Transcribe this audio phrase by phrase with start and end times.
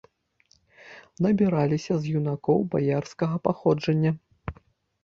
[1.25, 4.11] Набіраліся з юнакоў баярскага паходжання.